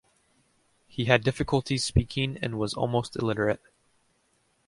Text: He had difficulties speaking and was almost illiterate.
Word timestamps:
He 0.87 1.05
had 1.05 1.23
difficulties 1.23 1.83
speaking 1.83 2.35
and 2.37 2.57
was 2.57 2.73
almost 2.73 3.15
illiterate. 3.17 3.61